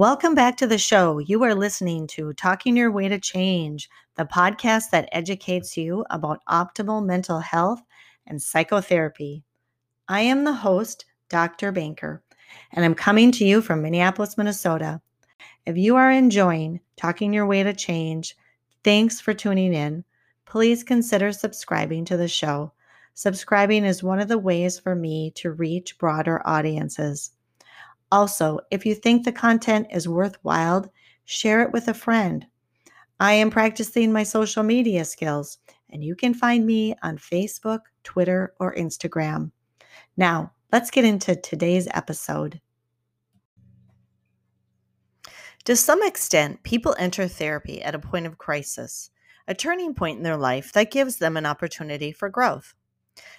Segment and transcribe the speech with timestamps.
[0.00, 1.18] Welcome back to the show.
[1.18, 6.40] You are listening to Talking Your Way to Change, the podcast that educates you about
[6.48, 7.82] optimal mental health
[8.26, 9.44] and psychotherapy.
[10.08, 11.70] I am the host, Dr.
[11.70, 12.22] Banker,
[12.72, 15.02] and I'm coming to you from Minneapolis, Minnesota.
[15.66, 18.38] If you are enjoying Talking Your Way to Change,
[18.82, 20.02] thanks for tuning in.
[20.46, 22.72] Please consider subscribing to the show.
[23.12, 27.32] Subscribing is one of the ways for me to reach broader audiences.
[28.12, 30.92] Also, if you think the content is worthwhile,
[31.24, 32.46] share it with a friend.
[33.20, 35.58] I am practicing my social media skills,
[35.90, 39.52] and you can find me on Facebook, Twitter, or Instagram.
[40.16, 42.60] Now, let's get into today's episode.
[45.64, 49.10] To some extent, people enter therapy at a point of crisis,
[49.46, 52.74] a turning point in their life that gives them an opportunity for growth.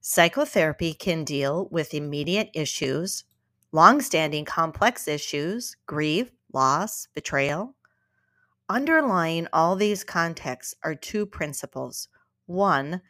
[0.00, 3.24] Psychotherapy can deal with immediate issues,
[3.72, 7.74] long-standing complex issues, grief, loss, betrayal.
[8.68, 12.08] Underlying all these contexts are two principles.
[12.46, 13.00] One,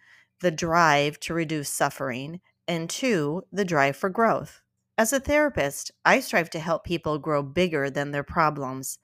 [0.41, 4.61] the drive to reduce suffering, and two, the drive for growth.
[4.97, 8.99] As a therapist, I strive to help people grow bigger than their problems,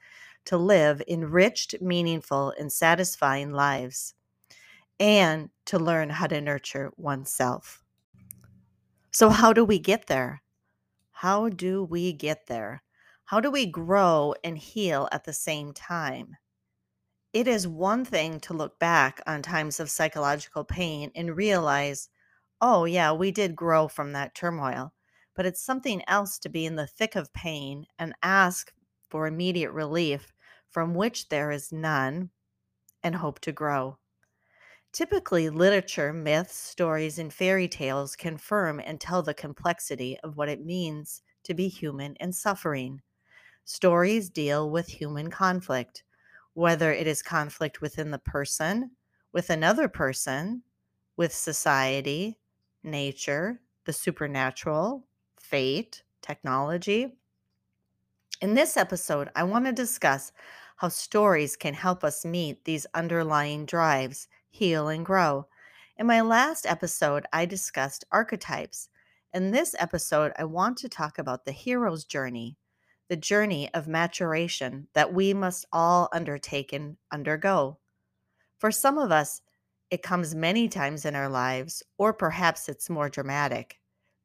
[0.44, 4.14] to live enriched, meaningful, and satisfying lives,
[5.00, 7.82] and to learn how to nurture oneself.
[9.10, 10.42] So, how do we get there?
[11.19, 12.84] How do we get there?
[13.24, 16.36] How do we grow and heal at the same time?
[17.33, 22.08] It is one thing to look back on times of psychological pain and realize,
[22.60, 24.92] oh, yeah, we did grow from that turmoil.
[25.34, 28.72] But it's something else to be in the thick of pain and ask
[29.10, 30.32] for immediate relief
[30.70, 32.31] from which there is none
[33.03, 33.98] and hope to grow.
[34.93, 40.65] Typically, literature, myths, stories, and fairy tales confirm and tell the complexity of what it
[40.65, 43.00] means to be human and suffering.
[43.65, 46.04] Stories deal with human conflict,
[46.54, 48.93] whether it is conflict within the person,
[49.32, 50.65] with another person,
[51.16, 52.38] with society,
[52.82, 55.06] nature, the supernatural,
[55.38, 57.19] fate, technology.
[58.41, 60.32] In this episode, I want to discuss
[60.78, 65.47] how stories can help us meet these underlying drives heal, and grow.
[65.97, 68.88] In my last episode, I discussed archetypes.
[69.34, 72.56] In this episode, I want to talk about the hero's journey,
[73.09, 77.78] the journey of maturation that we must all undertake and undergo.
[78.59, 79.42] For some of us,
[79.91, 83.78] it comes many times in our lives, or perhaps it's more dramatic.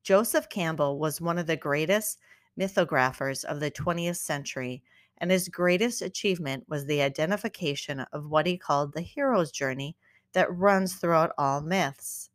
[0.03, 2.19] Joseph Campbell was one of the greatest
[2.59, 4.84] mythographers of the 20th century,
[5.17, 9.95] and his greatest achievement was the identification of what he called the hero's journey
[10.33, 12.29] that runs throughout all myths.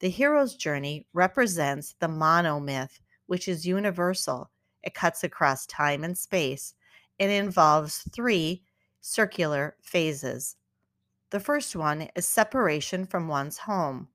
[0.00, 4.50] The hero's journey represents the monomyth, which is universal.
[4.82, 6.74] It cuts across time and space.
[7.18, 8.62] It involves three
[9.00, 10.56] circular phases.
[11.30, 14.08] The first one is separation from one's home.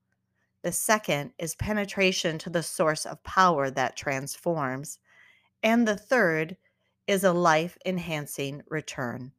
[0.62, 4.98] The second is penetration to the source of power that transforms.
[5.62, 6.56] And the third
[7.06, 9.32] is a life enhancing return.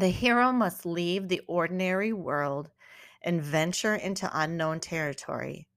[0.00, 2.70] The hero must leave the ordinary world
[3.20, 5.68] and venture into unknown territory,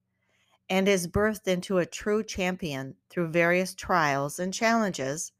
[0.70, 5.34] and is birthed into a true champion through various trials and challenges,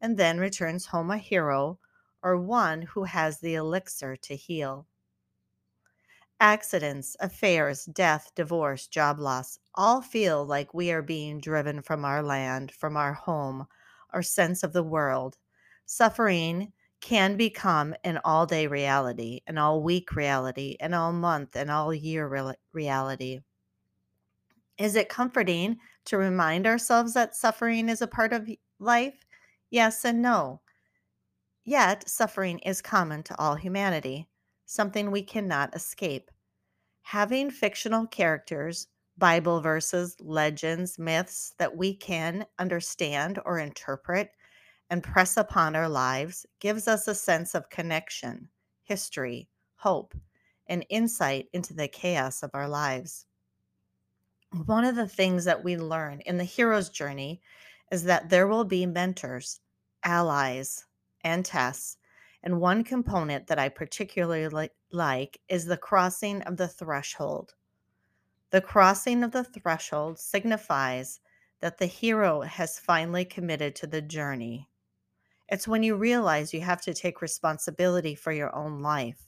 [0.00, 1.80] and then returns home a hero
[2.22, 4.86] or one who has the elixir to heal.
[6.38, 12.22] Accidents, affairs, death, divorce, job loss all feel like we are being driven from our
[12.22, 13.66] land, from our home,
[14.10, 15.36] our sense of the world.
[15.86, 21.70] Suffering can become an all day reality, an all week reality, an all month, and
[21.70, 23.40] all year re- reality.
[24.78, 29.26] Is it comforting to remind ourselves that suffering is a part of life?
[29.70, 30.62] Yes and no.
[31.64, 34.28] Yet, suffering is common to all humanity,
[34.64, 36.30] something we cannot escape.
[37.02, 38.88] Having fictional characters,
[39.18, 44.30] Bible verses, legends, myths that we can understand or interpret
[44.90, 48.48] and press upon our lives gives us a sense of connection,
[48.82, 50.14] history, hope,
[50.66, 53.26] and insight into the chaos of our lives.
[54.66, 57.42] One of the things that we learn in the hero's journey
[57.92, 59.60] is that there will be mentors,
[60.04, 60.86] allies,
[61.22, 61.98] and tests.
[62.42, 67.54] And one component that I particularly like is the crossing of the threshold.
[68.50, 71.20] The crossing of the threshold signifies
[71.60, 74.68] that the hero has finally committed to the journey
[75.48, 79.20] it's when you realize you have to take responsibility for your own life.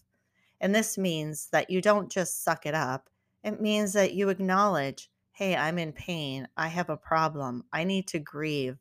[0.61, 3.09] And this means that you don't just suck it up,
[3.43, 6.47] it means that you acknowledge, hey, I'm in pain.
[6.57, 7.65] I have a problem.
[7.73, 8.77] I need to grieve.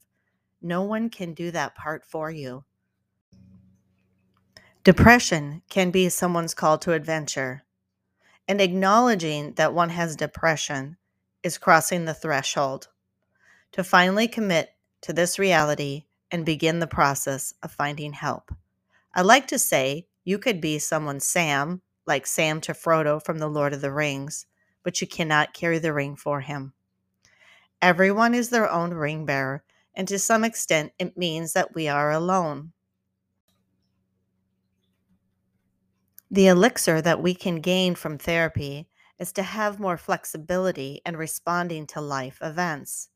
[0.62, 2.66] No one can do that part for you.
[4.84, 7.64] Depression can be someone's call to adventure,
[8.48, 10.98] and acknowledging that one has depression
[11.44, 12.90] is crossing the threshold
[13.72, 14.72] to finally commit
[15.02, 18.52] to this reality and begin the process of finding help.
[19.14, 23.48] I like to say you could be someone's Sam, like Sam to Frodo from The
[23.50, 24.46] Lord of the Rings,
[24.84, 26.74] but you cannot carry the ring for him.
[27.82, 29.64] Everyone is their own ring bearer,
[29.96, 32.74] and to some extent, it means that we are alone.
[36.32, 38.90] The elixir that we can gain from therapy
[39.20, 43.10] is to have more flexibility in responding to life events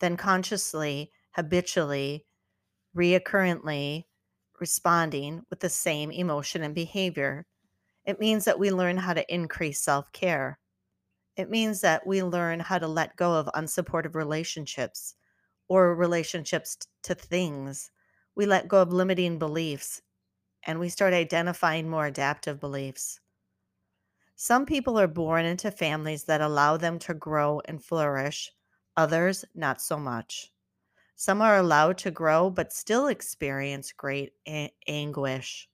[0.00, 2.26] Then consciously, habitually,
[2.96, 4.06] reoccurrently
[4.58, 7.46] responding with the same emotion and behavior.
[8.04, 10.58] It means that we learn how to increase self care.
[11.36, 15.14] It means that we learn how to let go of unsupportive relationships
[15.68, 17.92] or relationships to things.
[18.34, 20.02] We let go of limiting beliefs
[20.64, 23.20] and we start identifying more adaptive beliefs.
[24.34, 28.50] Some people are born into families that allow them to grow and flourish,
[28.96, 30.50] others, not so much.
[31.18, 35.68] Some are allowed to grow but still experience great a- anguish.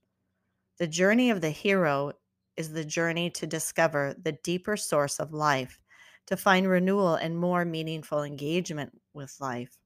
[0.78, 2.12] The journey of the hero
[2.56, 5.80] is the journey to discover the deeper source of life,
[6.26, 9.78] to find renewal and more meaningful engagement with life.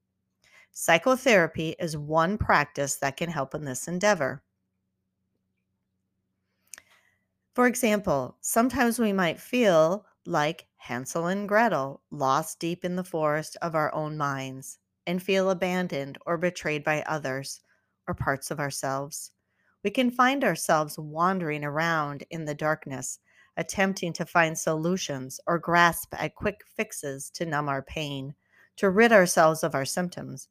[0.72, 4.44] Psychotherapy is one practice that can help in this endeavor.
[7.54, 13.54] For example, sometimes we might feel like Hansel and Gretel, lost deep in the forest
[13.61, 14.78] of our own minds,
[15.08, 17.62] and feel abandoned or betrayed by others
[18.06, 19.32] or parts of ourselves.
[19.82, 23.19] We can find ourselves wandering around in the darkness,
[23.56, 28.34] attempting to find solutions or grasp at quick fixes to numb our pain,
[28.76, 30.49] to rid ourselves of our symptoms,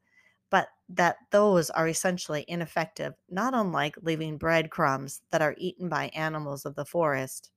[0.50, 6.65] but that those are essentially ineffective, not unlike leaving breadcrumbs that are eaten by animals
[6.65, 7.51] of the forest,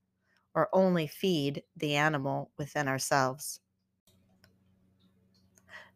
[0.54, 3.60] or only feed the animal within ourselves.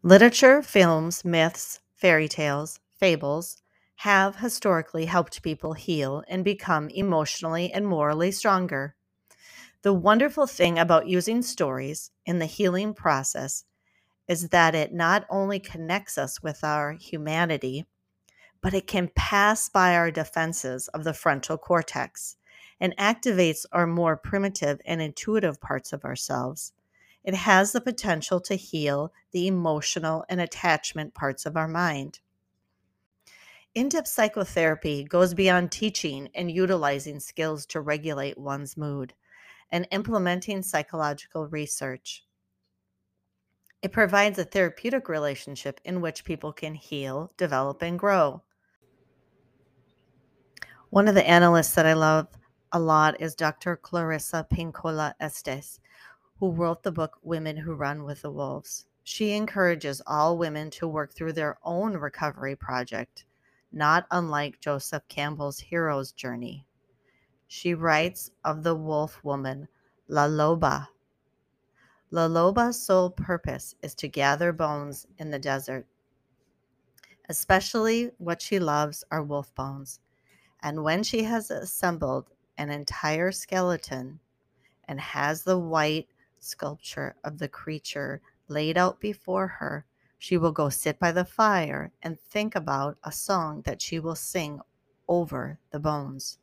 [0.05, 3.63] Literature, films, myths, fairy tales, fables
[3.95, 8.95] have historically helped people heal and become emotionally and morally stronger.
[9.81, 13.65] The wonderful thing about using stories in the healing process
[14.27, 17.87] is that it not only connects us with our humanity,
[18.61, 22.37] but it can pass by our defenses of the frontal cortex
[22.79, 26.74] and activates our more primitive and intuitive parts of ourselves.
[27.25, 32.19] It has the potential to heal the emotional and attachment parts of our mind.
[33.73, 39.13] In depth psychotherapy goes beyond teaching and utilizing skills to regulate one's mood
[39.71, 42.23] and implementing psychological research.
[43.81, 48.43] It provides a therapeutic relationship in which people can heal, develop, and grow.
[50.91, 52.27] One of the analysts that I love
[52.71, 53.77] a lot is Dr.
[53.77, 55.79] Clarissa Pinkola Estes,
[56.39, 58.85] who wrote the book Women Who Run with the Wolves.
[59.03, 63.25] She encourages all women to work through their own recovery project,
[63.71, 66.65] not unlike Joseph Campbell's hero's journey.
[67.47, 69.67] She writes of the wolf woman,
[70.07, 70.87] La Loba,
[72.11, 75.87] La Loba's sole purpose is to gather bones in the desert.
[77.27, 79.99] Especially what she loves are wolf bones.
[80.61, 84.19] And when she has assembled an entire skeleton
[84.87, 86.07] and has the white
[86.45, 89.85] sculpture of the creature laid out before her,
[90.17, 94.15] she will go sit by the fire and think about a song that she will
[94.15, 94.59] sing
[95.07, 96.39] over the bones.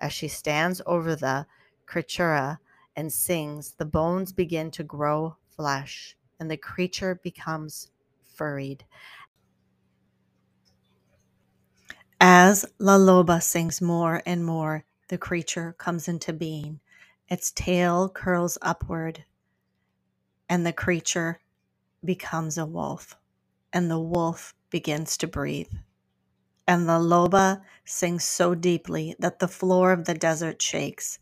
[0.00, 1.46] As she stands over the
[1.86, 2.58] creatura,
[2.98, 7.92] and sings, the bones begin to grow flesh, and the creature becomes
[8.24, 8.84] furried.
[12.20, 16.80] As La Loba sings more and more, the creature comes into being.
[17.28, 19.24] Its tail curls upward,
[20.48, 21.40] and the creature
[22.02, 23.18] becomes a wolf,
[23.70, 25.72] and the wolf begins to breathe.
[26.66, 31.18] And the Loba sings so deeply that the floor of the desert shakes,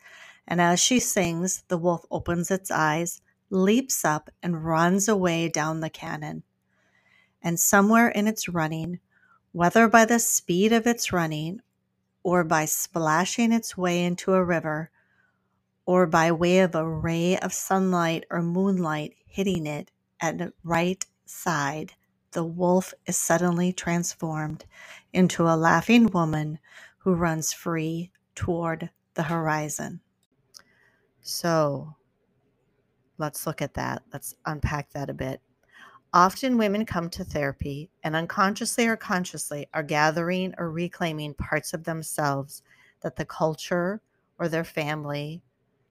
[0.46, 3.20] and as she sings, the wolf opens its eyes,
[3.50, 6.44] leaps up, and runs away down the cannon.
[7.42, 9.00] And somewhere in its running,
[9.50, 11.62] whether by the speed of its running,
[12.22, 14.90] or by splashing its way into a river,
[15.86, 19.90] or by way of a ray of sunlight or moonlight hitting it
[20.20, 21.92] at the right side,
[22.32, 24.66] the wolf is suddenly transformed
[25.12, 26.58] into a laughing woman
[26.98, 30.00] who runs free toward the horizon.
[31.22, 31.94] So
[33.16, 34.02] let's look at that.
[34.12, 35.40] Let's unpack that a bit.
[36.12, 41.84] Often women come to therapy and unconsciously or consciously are gathering or reclaiming parts of
[41.84, 42.62] themselves
[43.02, 44.00] that the culture
[44.38, 45.42] or their family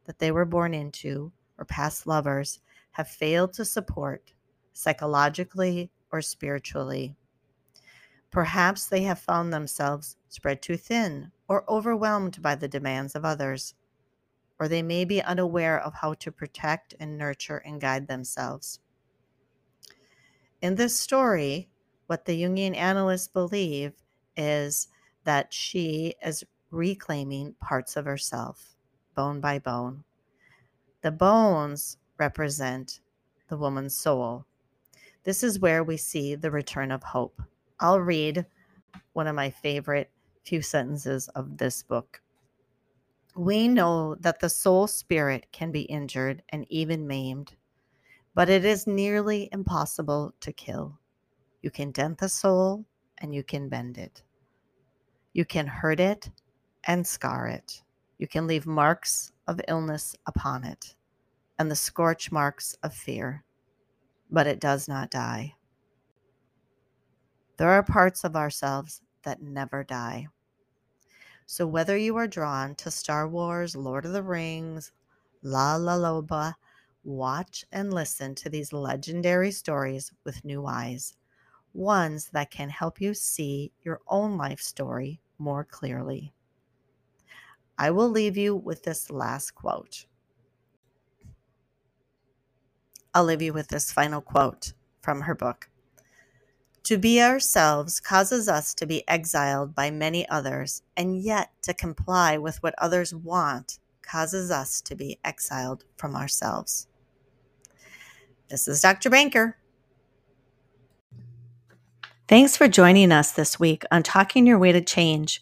[0.06, 2.60] that they were born into or past lovers
[2.92, 4.34] have failed to support
[4.74, 7.16] psychologically or spiritually.
[8.32, 13.74] Perhaps they have found themselves spread too thin or overwhelmed by the demands of others,
[14.60, 18.80] or they may be unaware of how to protect and nurture and guide themselves.
[20.62, 21.70] In this story,
[22.08, 23.94] what the Jungian analysts believe
[24.36, 24.88] is
[25.24, 28.75] that she is reclaiming parts of herself,
[29.16, 30.04] bone by bone.
[31.02, 33.00] The bones represent
[33.48, 34.46] the woman's soul.
[35.24, 37.42] This is where we see the return of hope.
[37.80, 38.46] I'll read
[39.14, 40.12] one of my favorite
[40.44, 42.22] few sentences of this book.
[43.36, 47.56] We know that the soul spirit can be injured and even maimed,
[48.34, 51.00] but it is nearly impossible to kill.
[51.62, 52.86] You can dent the soul
[53.18, 54.24] and you can bend it.
[55.34, 56.30] You can hurt it
[56.86, 57.82] and scar it.
[58.18, 60.96] You can leave marks of illness upon it
[61.58, 63.44] and the scorch marks of fear,
[64.30, 65.56] but it does not die.
[67.58, 70.28] There are parts of ourselves that never die.
[71.46, 74.92] So, whether you are drawn to Star Wars, Lord of the Rings,
[75.42, 76.56] La La Loba,
[77.04, 81.16] watch and listen to these legendary stories with new eyes,
[81.74, 86.35] ones that can help you see your own life story more clearly.
[87.78, 90.06] I will leave you with this last quote.
[93.14, 95.70] I'll leave you with this final quote from her book.
[96.84, 102.38] To be ourselves causes us to be exiled by many others, and yet to comply
[102.38, 106.88] with what others want causes us to be exiled from ourselves.
[108.50, 109.10] This is Dr.
[109.10, 109.58] Banker.
[112.28, 115.42] Thanks for joining us this week on Talking Your Way to Change.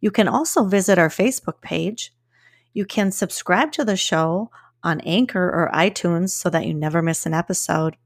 [0.00, 2.12] You can also visit our Facebook page.
[2.72, 4.50] You can subscribe to the show
[4.82, 7.96] on Anchor or iTunes so that you never miss an episode.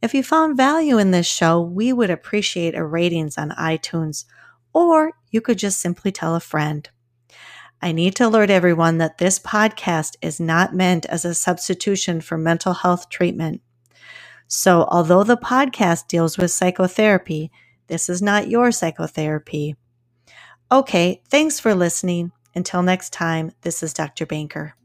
[0.00, 4.24] If you found value in this show, we would appreciate a ratings on iTunes,
[4.72, 6.88] or you could just simply tell a friend.
[7.82, 12.38] I need to alert everyone that this podcast is not meant as a substitution for
[12.38, 13.60] mental health treatment.
[14.48, 17.50] So, although the podcast deals with psychotherapy,
[17.88, 19.74] this is not your psychotherapy.
[20.70, 22.32] Okay, thanks for listening.
[22.54, 24.26] Until next time, this is Dr.
[24.26, 24.76] Banker.